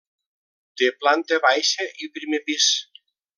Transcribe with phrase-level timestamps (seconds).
[0.81, 2.73] Té planta baixa i primer pis.